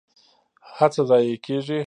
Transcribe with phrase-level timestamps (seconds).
[0.77, 1.79] هڅه ضایع کیږي؟